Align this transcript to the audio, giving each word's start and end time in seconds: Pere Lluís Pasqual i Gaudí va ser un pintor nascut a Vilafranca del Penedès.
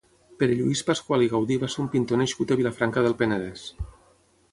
Pere 0.43 0.53
Lluís 0.59 0.79
Pasqual 0.85 1.25
i 1.25 1.27
Gaudí 1.33 1.57
va 1.63 1.69
ser 1.73 1.79
un 1.83 1.89
pintor 1.97 2.21
nascut 2.21 2.55
a 2.55 2.57
Vilafranca 2.63 3.05
del 3.09 3.15
Penedès. 3.21 3.67